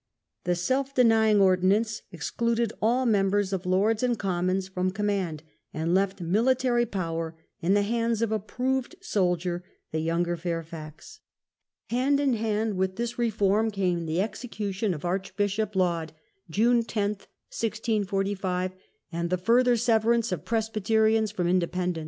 [0.45, 5.43] The "Self denying Ordinance" excluded all members of Lords and Commons from com mand,
[5.75, 11.19] and left military power in the hands of a proved soldier, the younger Fairfax.
[11.91, 12.41] 52 PRESBYTERIANS AND INDEPENDENTS.
[12.41, 16.13] Hand in hand with this reform came the execution of Archbishop Laud
[16.49, 18.71] (June lo, 1645),
[19.13, 21.99] ^"^^^^ further sever ance of Presbyterians from Independents.